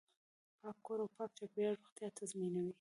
پاک 0.61 0.77
کور 0.85 0.99
او 1.03 1.07
پاک 1.17 1.29
چاپیریال 1.37 1.75
روغتیا 1.81 2.07
تضمینوي. 2.19 2.69